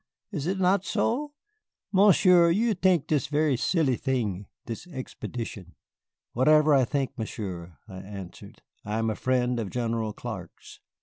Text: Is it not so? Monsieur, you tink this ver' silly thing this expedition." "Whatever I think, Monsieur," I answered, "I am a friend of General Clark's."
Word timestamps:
Is 0.31 0.47
it 0.47 0.59
not 0.59 0.83
so? 0.83 1.33
Monsieur, 1.91 2.49
you 2.49 2.73
tink 2.73 3.07
this 3.07 3.27
ver' 3.27 3.55
silly 3.55 3.95
thing 3.95 4.47
this 4.65 4.87
expedition." 4.87 5.75
"Whatever 6.31 6.73
I 6.73 6.85
think, 6.85 7.15
Monsieur," 7.19 7.77
I 7.87 7.97
answered, 7.99 8.63
"I 8.83 8.97
am 8.97 9.11
a 9.11 9.15
friend 9.15 9.59
of 9.59 9.69
General 9.69 10.11
Clark's." 10.11 10.79